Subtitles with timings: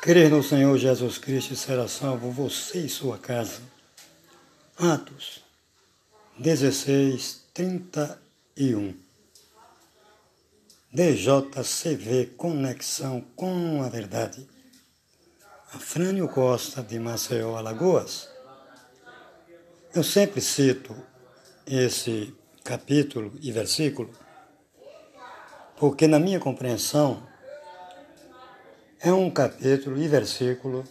[0.00, 3.60] Crer no Senhor Jesus Cristo será salvo você e sua casa.
[4.78, 5.44] Atos
[6.38, 8.94] 16, 31.
[10.90, 14.48] DJCV Conexão com a Verdade.
[15.74, 18.26] Afrânio Costa, de Maceió, Alagoas.
[19.94, 20.96] Eu sempre cito
[21.66, 24.10] esse capítulo e versículo
[25.76, 27.22] porque, na minha compreensão,
[29.02, 30.84] é um capítulo e versículo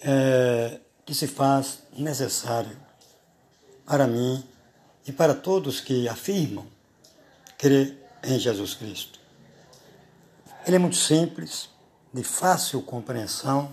[0.00, 2.76] é, que se faz necessário
[3.86, 4.44] para mim
[5.06, 6.66] e para todos que afirmam
[7.56, 9.20] crer em Jesus Cristo.
[10.66, 11.70] Ele é muito simples,
[12.12, 13.72] de fácil compreensão,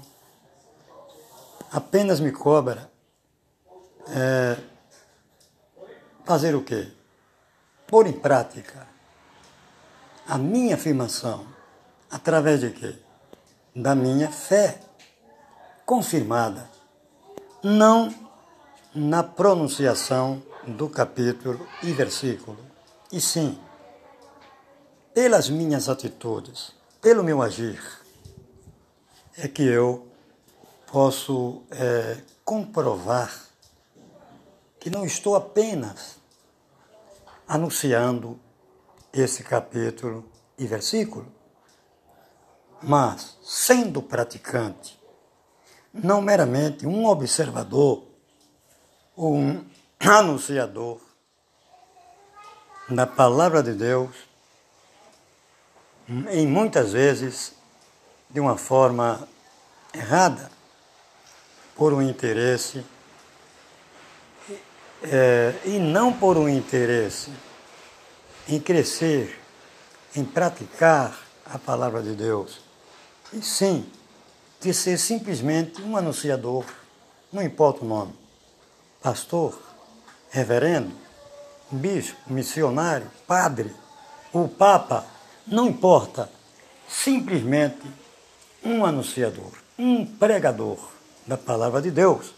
[1.71, 2.89] apenas me cobra
[4.09, 4.57] é,
[6.23, 6.91] fazer o quê?
[7.87, 8.87] Pôr em prática
[10.27, 11.55] a minha afirmação
[12.09, 12.95] Através de quê?
[13.75, 14.79] Da minha fé
[15.85, 16.69] confirmada,
[17.63, 18.13] não
[18.93, 22.57] na pronunciação do capítulo e versículo,
[23.11, 23.59] e sim
[25.13, 27.81] pelas minhas atitudes, pelo meu agir,
[29.37, 30.07] é que eu
[30.91, 33.33] posso é, comprovar
[34.79, 36.17] que não estou apenas
[37.47, 38.39] anunciando
[39.13, 41.31] esse capítulo e versículo,
[42.85, 44.99] mas sendo praticante,
[45.91, 48.03] não meramente um observador
[49.15, 49.65] ou um
[49.99, 50.99] anunciador
[52.87, 54.15] da palavra de Deus,
[56.29, 57.53] em muitas vezes
[58.29, 59.27] de uma forma
[59.91, 60.51] errada,
[61.75, 62.85] por um interesse,
[65.03, 67.31] é, e não por um interesse
[68.47, 69.41] em crescer,
[70.15, 72.64] em praticar a palavra de Deus,
[73.35, 73.85] e sim
[74.61, 76.65] de ser simplesmente um anunciador,
[77.31, 78.13] não importa o nome,
[79.01, 79.59] pastor,
[80.29, 80.91] reverendo,
[81.69, 83.75] bispo, missionário, padre,
[84.33, 85.05] o papa,
[85.45, 86.29] não importa,
[86.87, 87.85] simplesmente
[88.63, 90.79] um anunciador, um pregador
[91.27, 92.33] da palavra de Deus.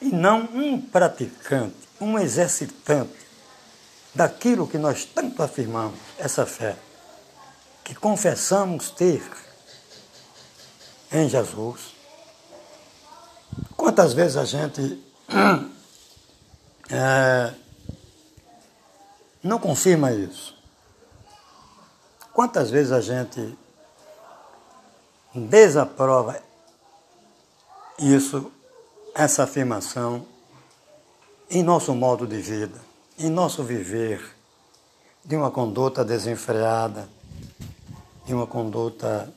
[0.00, 3.14] E não um praticante, um exercitante
[4.14, 6.74] daquilo que nós tanto afirmamos, essa fé,
[7.84, 9.22] que confessamos ter
[11.12, 11.94] em Jesus.
[13.76, 15.02] Quantas vezes a gente
[16.90, 17.52] é,
[19.42, 20.56] não confirma isso?
[22.32, 23.58] Quantas vezes a gente
[25.34, 26.40] desaprova
[27.98, 28.50] isso,
[29.14, 30.26] essa afirmação,
[31.50, 32.80] em nosso modo de vida,
[33.18, 34.36] em nosso viver,
[35.24, 37.08] de uma conduta desenfreada,
[38.24, 39.32] de uma conduta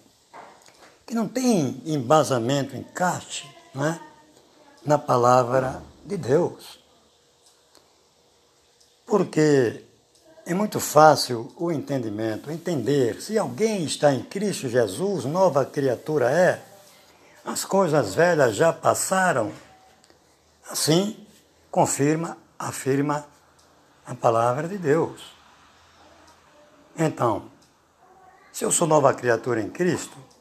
[1.13, 3.99] que não tem embasamento, encaixe né,
[4.83, 6.79] na palavra de Deus.
[9.05, 9.83] Porque
[10.43, 16.63] é muito fácil o entendimento, entender se alguém está em Cristo Jesus, nova criatura é,
[17.45, 19.51] as coisas velhas já passaram.
[20.67, 21.27] Assim,
[21.69, 23.23] confirma, afirma
[24.03, 25.21] a palavra de Deus.
[26.97, 27.51] Então,
[28.51, 30.32] se eu sou nova criatura em Cristo,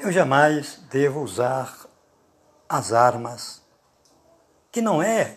[0.00, 1.76] eu jamais devo usar
[2.66, 3.60] as armas
[4.72, 5.36] que não é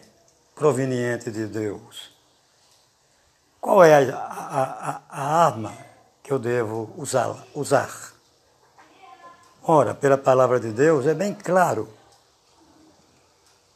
[0.56, 2.16] proveniente de Deus.
[3.60, 5.74] Qual é a, a, a arma
[6.22, 8.14] que eu devo usar, usar?
[9.62, 11.92] Ora, pela palavra de Deus é bem claro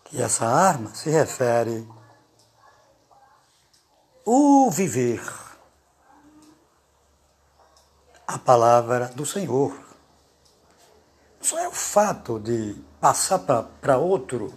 [0.05, 1.85] que essa arma se refere
[4.25, 5.21] o viver
[8.25, 9.86] a palavra do Senhor.
[11.41, 14.53] Só é o fato de passar para outro,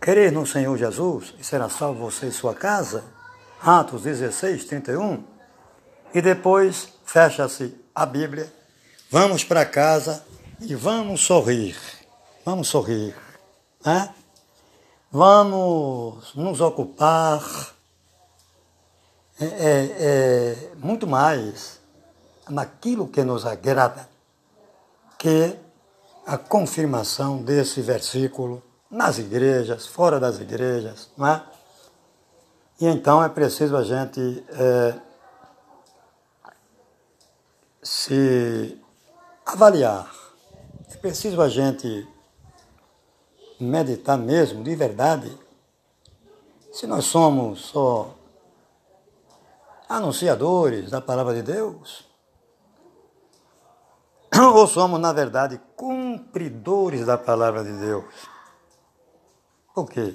[0.00, 3.04] crer no Senhor Jesus e será salvo você e sua casa,
[3.62, 5.22] Atos 16, 31,
[6.14, 8.52] e depois fecha-se a Bíblia,
[9.10, 10.24] vamos para casa
[10.60, 11.76] e vamos sorrir,
[12.44, 13.14] vamos sorrir,
[13.84, 14.12] né?
[15.10, 17.42] vamos nos ocupar.
[19.40, 21.80] É, é, é, muito mais
[22.48, 24.08] naquilo que nos agrada
[25.22, 25.56] que
[26.26, 28.60] a confirmação desse versículo
[28.90, 31.46] nas igrejas, fora das igrejas, não é?
[32.80, 34.98] E então é preciso a gente é,
[37.80, 38.76] se
[39.46, 40.12] avaliar,
[40.90, 42.04] é preciso a gente
[43.60, 45.38] meditar mesmo, de verdade,
[46.72, 48.12] se nós somos só
[49.88, 52.11] anunciadores da palavra de Deus,
[54.40, 58.04] ou somos, na verdade, cumpridores da palavra de Deus?
[59.74, 60.14] Por quê?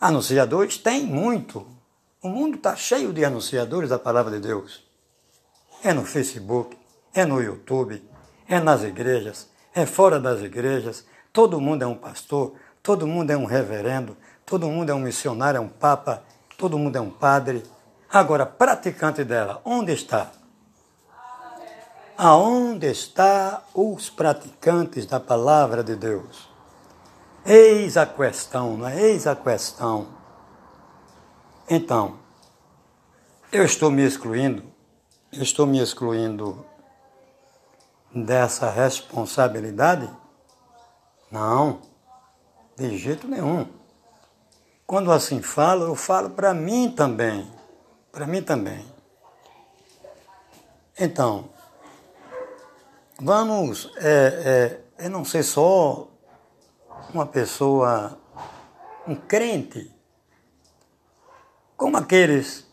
[0.00, 1.66] Anunciadores tem muito.
[2.22, 4.84] O mundo está cheio de anunciadores da palavra de Deus.
[5.82, 6.76] É no Facebook,
[7.14, 8.02] é no YouTube,
[8.48, 11.04] é nas igrejas, é fora das igrejas.
[11.32, 15.58] Todo mundo é um pastor, todo mundo é um reverendo, todo mundo é um missionário,
[15.58, 16.22] é um papa,
[16.58, 17.62] todo mundo é um padre.
[18.12, 20.30] Agora, praticante dela, onde está?
[22.22, 26.50] Aonde está os praticantes da palavra de Deus?
[27.46, 29.00] Eis a questão, não é?
[29.00, 30.08] Eis a questão.
[31.66, 32.18] Então,
[33.50, 34.62] eu estou me excluindo,
[35.32, 36.62] eu estou me excluindo
[38.14, 40.06] dessa responsabilidade?
[41.30, 41.80] Não,
[42.76, 43.66] de jeito nenhum.
[44.86, 47.50] Quando assim falo, eu falo para mim também,
[48.12, 48.84] para mim também.
[50.98, 51.48] Então,
[53.20, 56.08] vamos, é, é, eu não sei só
[57.12, 58.18] uma pessoa,
[59.06, 59.94] um crente,
[61.76, 62.66] como aqueles,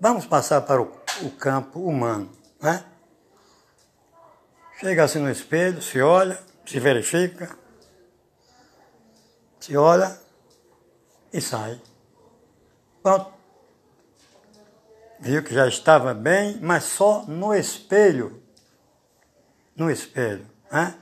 [0.00, 0.92] vamos passar para o,
[1.22, 2.30] o campo humano,
[2.60, 2.84] né?
[4.80, 7.56] Chega assim no espelho, se olha, se verifica,
[9.60, 10.18] se olha
[11.32, 11.80] e sai.
[13.00, 13.32] Pronto.
[15.20, 18.41] Viu que já estava bem, mas só no espelho.
[19.76, 20.46] No espelho.
[20.70, 20.94] Né?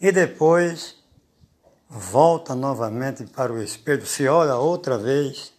[0.00, 0.96] E depois
[1.88, 5.52] volta novamente para o espelho, se olha outra vez,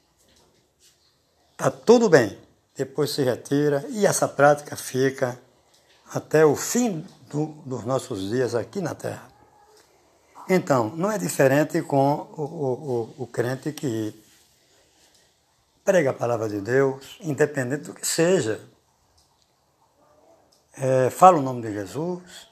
[1.52, 2.38] está tudo bem.
[2.76, 5.38] Depois se retira e essa prática fica
[6.14, 9.28] até o fim do, dos nossos dias aqui na Terra.
[10.50, 14.14] Então, não é diferente com o, o, o, o crente que
[15.84, 18.60] prega a palavra de Deus, independente do que seja.
[20.78, 22.48] É, fala o nome de Jesus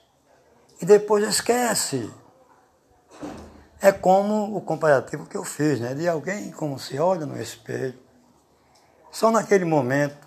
[0.82, 2.12] e depois esquece.
[3.82, 5.94] É como o comparativo que eu fiz, né?
[5.94, 7.98] De alguém como se olha no espelho.
[9.12, 10.18] Só naquele momento,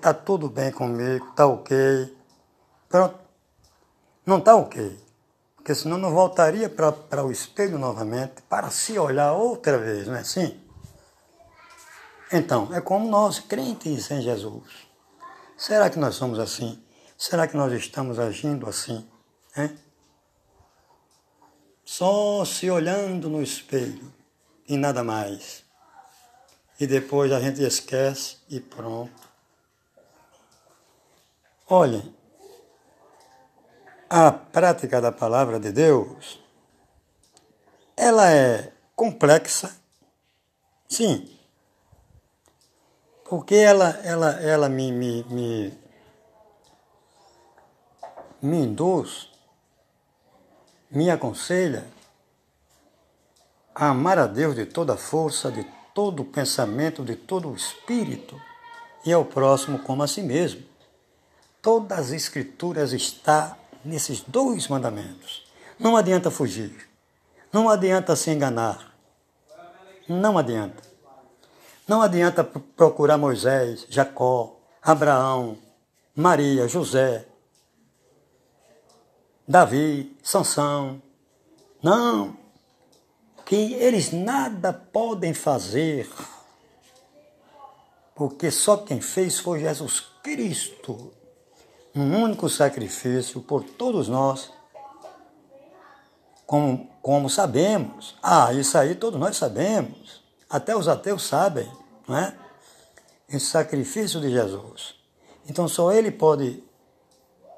[0.00, 2.16] tá tudo bem comigo, tá ok.
[2.88, 3.18] Pronto.
[4.24, 5.04] Não tá ok.
[5.56, 10.20] Porque senão não voltaria para o espelho novamente para se olhar outra vez, não é
[10.20, 10.60] assim?
[12.32, 14.85] Então, é como nós, crentes em Jesus.
[15.56, 16.82] Será que nós somos assim?
[17.16, 19.08] Será que nós estamos agindo assim?
[21.84, 24.12] Só se olhando no espelho
[24.68, 25.64] e nada mais.
[26.78, 29.26] E depois a gente esquece e pronto.
[31.68, 32.14] Olhem,
[34.10, 36.38] a prática da palavra de Deus,
[37.96, 39.74] ela é complexa,
[40.86, 41.35] sim,
[43.28, 45.78] porque ela, ela, ela me, me, me,
[48.40, 49.28] me induz
[50.90, 51.84] me aconselha
[53.74, 57.54] a amar a Deus de toda a força, de todo o pensamento, de todo o
[57.54, 58.40] espírito
[59.04, 60.62] e ao próximo como a si mesmo.
[61.60, 65.44] Todas as escrituras está nesses dois mandamentos.
[65.78, 66.88] Não adianta fugir.
[67.52, 68.94] Não adianta se enganar.
[70.08, 70.82] Não adianta.
[71.86, 75.56] Não adianta procurar Moisés, Jacó, Abraão,
[76.14, 77.26] Maria, José,
[79.46, 81.00] Davi, Sansão.
[81.80, 82.36] Não,
[83.44, 86.10] que eles nada podem fazer,
[88.16, 91.12] porque só quem fez foi Jesus Cristo,
[91.94, 94.50] um único sacrifício por todos nós,
[96.44, 98.16] como, como sabemos.
[98.20, 101.70] Ah, isso aí todos nós sabemos, até os ateus sabem,
[102.06, 102.36] não é?
[103.28, 104.94] Esse sacrifício de Jesus.
[105.48, 106.62] Então só Ele pode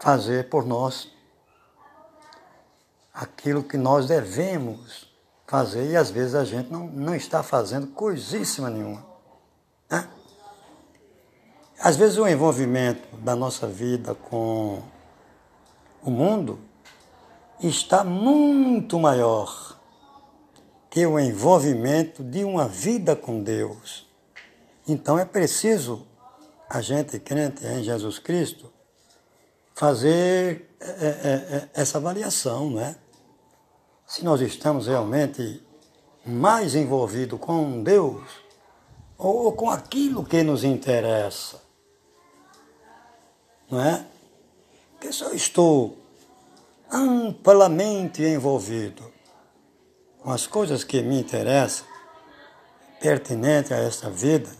[0.00, 1.08] fazer por nós
[3.12, 5.08] aquilo que nós devemos
[5.46, 9.04] fazer e às vezes a gente não, não está fazendo coisíssima nenhuma.
[9.90, 10.08] Né?
[11.80, 14.82] Às vezes o envolvimento da nossa vida com
[16.02, 16.60] o mundo
[17.60, 19.77] está muito maior
[20.90, 24.06] que o envolvimento de uma vida com Deus.
[24.86, 26.06] Então é preciso
[26.68, 28.72] a gente crente em Jesus Cristo
[29.74, 32.96] fazer é, é, é, essa avaliação, não é?
[34.06, 35.62] se nós estamos realmente
[36.24, 38.22] mais envolvidos com Deus
[39.16, 41.62] ou com aquilo que nos interessa.
[43.70, 44.06] Não é?
[44.92, 45.98] Porque se eu estou
[46.90, 49.12] amplamente envolvido
[50.22, 51.86] com as coisas que me interessam,
[53.00, 54.50] pertinentes a esta vida,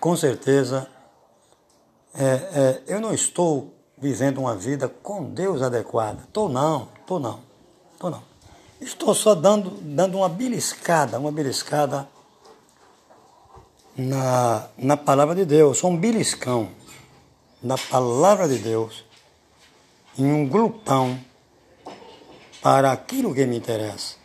[0.00, 0.88] com certeza
[2.18, 6.22] é, é, eu não estou vivendo uma vida com Deus adequada.
[6.22, 7.40] Estou não, estou não,
[7.92, 8.22] estou não.
[8.80, 12.08] Estou só dando, dando uma beliscada, uma beliscada
[13.96, 16.68] na, na palavra de Deus, um beliscão
[17.62, 19.04] na palavra de Deus,
[20.18, 21.18] em um glutão
[22.62, 24.15] para aquilo que me interessa,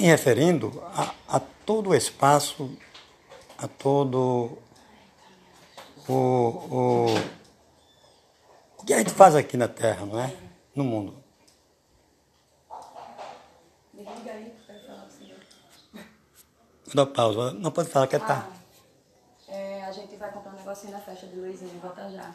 [0.00, 2.74] me referindo a, a todo o espaço,
[3.58, 4.58] a todo
[6.08, 7.06] o, o,
[8.78, 10.34] o que a gente faz aqui na Terra, não é?
[10.74, 11.22] No mundo.
[13.92, 15.38] Liga aí, quero falar com o senhor.
[15.92, 17.52] Vou dar pausa.
[17.52, 18.50] Não pode falar, quer estar.
[18.50, 22.34] Ah, é, a gente vai comprar um negocinho na festa de Luizinho, volta já.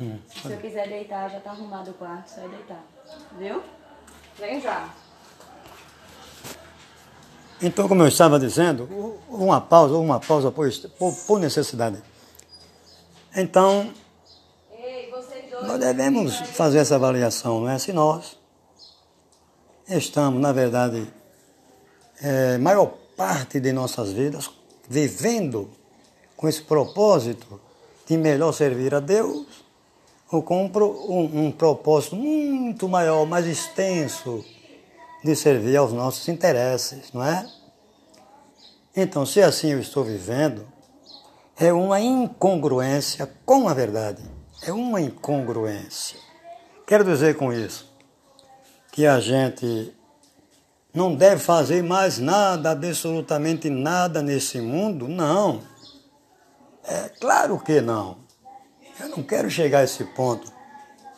[0.00, 0.20] Hum.
[0.28, 2.84] Se o senhor quiser deitar, já tá arrumado o quarto, só é deitar.
[3.36, 3.62] Viu?
[4.38, 4.94] Vem já.
[7.66, 8.86] Então, como eu estava dizendo,
[9.30, 10.70] uma pausa, uma pausa por,
[11.26, 11.96] por, necessidade.
[13.34, 13.90] Então,
[15.62, 17.78] nós devemos fazer essa avaliação, não é?
[17.78, 18.36] Se nós
[19.88, 21.10] estamos, na verdade,
[22.22, 24.50] é, maior parte de nossas vidas
[24.86, 25.70] vivendo
[26.36, 27.58] com esse propósito
[28.06, 29.46] de melhor servir a Deus,
[30.30, 34.44] ou com um- um propósito muito maior, mais extenso
[35.24, 37.48] de servir aos nossos interesses, não é?
[38.94, 40.68] Então, se assim eu estou vivendo,
[41.56, 44.22] é uma incongruência com a verdade.
[44.62, 46.18] É uma incongruência.
[46.86, 47.90] Quero dizer com isso
[48.92, 49.92] que a gente
[50.92, 55.08] não deve fazer mais nada, absolutamente nada nesse mundo?
[55.08, 55.62] Não.
[56.84, 58.18] É claro que não.
[59.00, 60.52] Eu não quero chegar a esse ponto.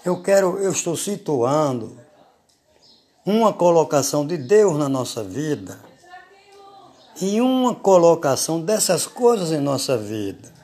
[0.05, 2.06] Eu quero, eu estou situando
[3.27, 5.81] uma colocação de Deus na nossa vida
[7.21, 10.55] e uma colocação dessas coisas em nossa vida.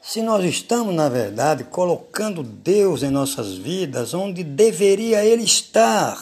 [0.00, 6.18] Se nós estamos, na verdade, colocando Deus em nossas vidas onde deveria Ele estar,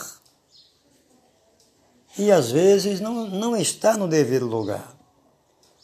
[2.19, 4.95] e às vezes não, não está no devido lugar.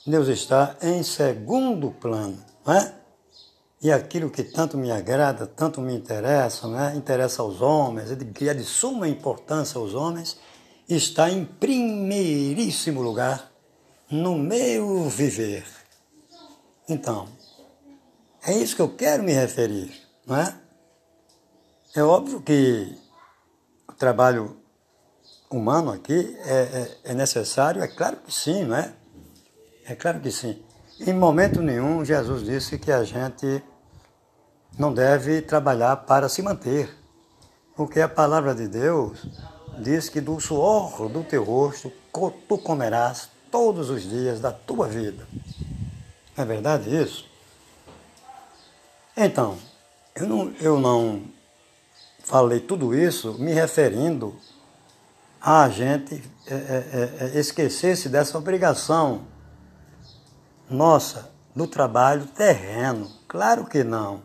[0.05, 2.93] Deus está em segundo plano, não é?
[3.83, 6.97] E aquilo que tanto me agrada, tanto me interessa, não é?
[6.97, 10.39] interessa aos homens, é que é de suma importância aos homens,
[10.89, 13.53] está em primeiríssimo lugar
[14.11, 15.67] no meu viver.
[16.89, 17.29] Então,
[18.47, 19.93] é isso que eu quero me referir,
[20.27, 20.57] não é?
[21.95, 22.97] É óbvio que
[23.89, 24.57] o trabalho
[25.51, 28.93] humano aqui é, é, é necessário, é claro que sim, não é?
[29.85, 30.63] É claro que sim.
[31.01, 33.63] Em momento nenhum, Jesus disse que a gente
[34.79, 36.89] não deve trabalhar para se manter.
[37.75, 39.27] Porque a palavra de Deus
[39.79, 41.93] diz que do suor do teu rosto
[42.49, 45.27] tu comerás todos os dias da tua vida.
[46.35, 47.27] Não é verdade isso?
[49.15, 49.59] Então,
[50.15, 51.23] eu não, eu não
[52.25, 54.35] falei tudo isso me referindo
[55.41, 59.23] a gente é, é, é, esquecer-se dessa obrigação
[60.69, 63.11] nossa do trabalho terreno.
[63.27, 64.23] Claro que não.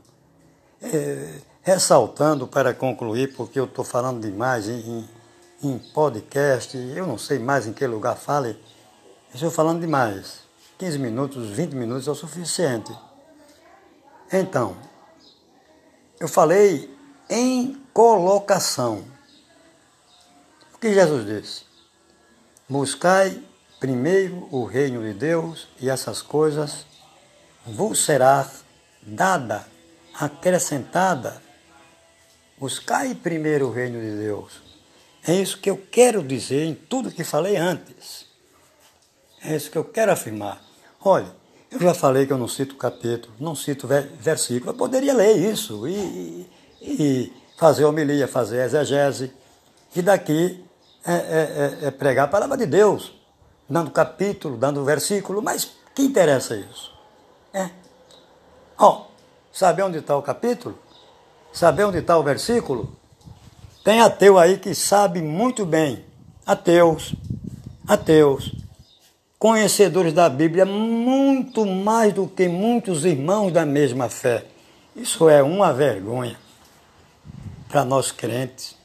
[0.81, 5.10] É, ressaltando para concluir, porque eu estou falando demais em, em,
[5.63, 8.60] em podcast, eu não sei mais em que lugar fale,
[9.33, 10.41] estou falando demais.
[10.77, 12.91] 15 minutos, 20 minutos é o suficiente.
[14.33, 14.75] Então,
[16.19, 16.95] eu falei
[17.29, 19.03] em colocação.
[20.74, 21.65] O que Jesus disse?
[22.67, 23.43] Buscai
[23.82, 26.86] primeiro o reino de Deus e essas coisas
[27.66, 28.48] vos será
[29.02, 29.66] dada,
[30.14, 31.42] acrescentada.
[32.60, 34.62] Buscai primeiro o reino de Deus.
[35.28, 38.28] É isso que eu quero dizer em tudo que falei antes.
[39.44, 40.62] É isso que eu quero afirmar.
[41.04, 41.32] Olha,
[41.72, 44.70] eu já falei que eu não cito capítulo, não cito ver- versículo.
[44.72, 46.48] Eu poderia ler isso e, e-
[46.84, 49.32] e fazer homilia, fazer exegese.
[49.96, 50.64] E daqui
[51.04, 53.12] é, é- é- é pregar a palavra de Deus,
[53.72, 55.42] dando capítulo, dando versículo.
[55.42, 56.92] Mas que interessa isso?
[57.54, 57.70] É.
[58.78, 59.06] Ó,
[59.51, 60.78] sabe onde está o capítulo?
[61.54, 62.96] Saber onde está o versículo?
[63.84, 66.06] Tem ateu aí que sabe muito bem.
[66.46, 67.16] Ateus,
[67.88, 68.51] ateus,
[69.40, 74.46] conhecedores da Bíblia muito mais do que muitos irmãos da mesma fé.
[74.96, 76.38] Isso é uma vergonha
[77.70, 78.75] para nós crentes.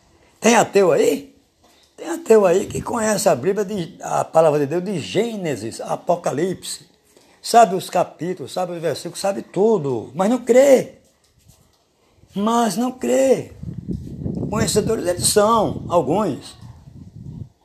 [0.40, 1.35] Tem ateu aí?
[1.96, 6.86] Tem ateu aí que conhece a Bíblia, de, a palavra de Deus de Gênesis, Apocalipse.
[7.40, 10.96] Sabe os capítulos, sabe os versículos, sabe tudo, mas não crê.
[12.34, 13.52] Mas não crê.
[14.50, 16.56] Conhecedores eles são, alguns,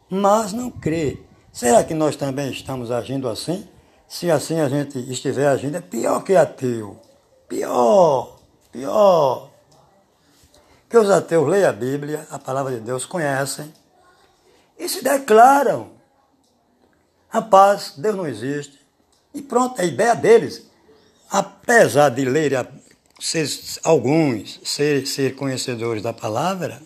[0.10, 1.18] mas não crê.
[1.52, 3.68] Será que nós também estamos agindo assim?
[4.08, 6.98] Se assim a gente estiver agindo, é pior que ateu.
[7.50, 8.38] Pior,
[8.72, 9.50] pior.
[10.90, 13.72] que os ateus leem a Bíblia, a palavra de Deus, conhecem
[14.82, 15.92] e se declaram.
[17.30, 18.82] Rapaz, Deus não existe.
[19.32, 20.66] E pronto, a ideia deles,
[21.30, 22.68] apesar de ler
[23.20, 23.48] ser,
[23.84, 26.82] alguns ser, ser conhecedores da palavra,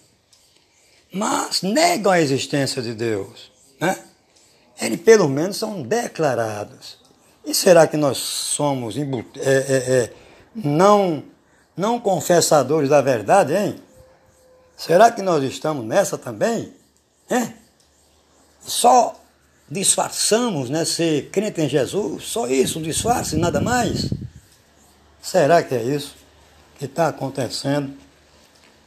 [1.11, 3.49] mas negam a existência de Deus.
[3.79, 3.97] Né?
[4.79, 6.99] Eles pelo menos são declarados.
[7.45, 10.13] E será que nós somos é, é, é,
[10.53, 11.23] não,
[11.77, 13.79] não confessadores da verdade, hein?
[14.75, 16.73] Será que nós estamos nessa também?
[17.29, 17.64] É?
[18.65, 19.15] Só
[19.69, 20.85] disfarçamos, né?
[20.85, 24.11] Ser crente em Jesus, só isso, disfarce, nada mais?
[25.21, 26.15] Será que é isso
[26.77, 27.93] que está acontecendo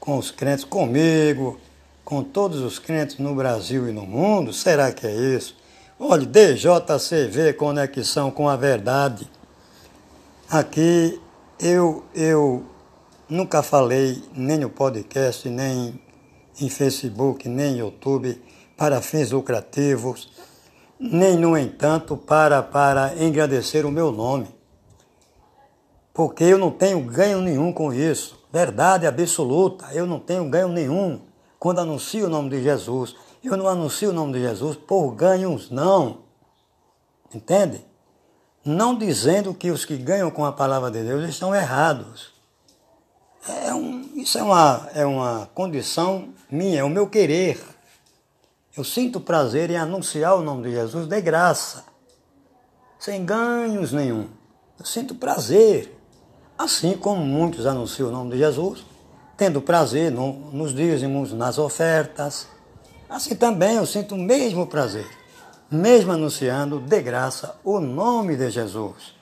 [0.00, 1.61] com os crentes, comigo,
[2.04, 4.52] com todos os crentes no Brasil e no mundo?
[4.52, 5.56] Será que é isso?
[5.99, 9.28] Olha, DJCV Conexão com a Verdade.
[10.49, 11.20] Aqui
[11.61, 12.64] eu, eu
[13.28, 16.00] nunca falei nem no podcast, nem
[16.61, 18.40] em Facebook, nem em YouTube
[18.78, 20.30] para fins lucrativos,
[21.00, 24.47] nem, no entanto, para, para engrandecer o meu nome.
[26.14, 28.38] Porque eu não tenho ganho nenhum com isso.
[28.52, 31.20] Verdade absoluta, eu não tenho ganho nenhum
[31.58, 33.16] quando anuncio o nome de Jesus.
[33.42, 36.20] Eu não anuncio o nome de Jesus por ganhos, não.
[37.35, 37.85] Entende?
[38.64, 42.32] Não dizendo que os que ganham com a palavra de Deus estão errados.
[43.66, 47.77] É um, isso é uma, é uma condição minha, é o meu querer.
[48.78, 51.85] Eu sinto prazer em anunciar o nome de Jesus de graça,
[52.99, 54.28] sem ganhos nenhum.
[54.78, 55.94] Eu sinto prazer.
[56.56, 58.85] Assim como muitos anunciam o nome de Jesus,
[59.37, 62.49] tendo prazer no, nos dízimos, nas ofertas
[63.08, 65.06] Assim também eu sinto o mesmo prazer,
[65.70, 69.14] mesmo anunciando de graça o nome de Jesus.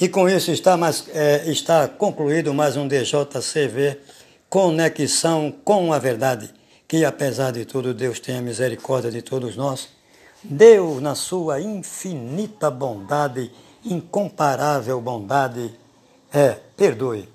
[0.00, 4.00] E com isso está, mais, é, está concluído mais um DJCV,
[4.48, 6.52] Conexão com a Verdade,
[6.90, 9.90] que apesar de tudo Deus tenha misericórdia de todos nós.
[10.42, 13.48] Deus, na sua infinita bondade,
[13.84, 15.72] incomparável bondade,
[16.34, 17.28] é, perdoe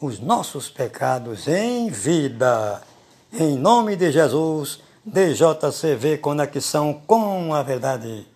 [0.00, 2.80] os nossos pecados em vida.
[3.30, 8.26] Em nome de Jesus DJCV Conexão com a Verdade.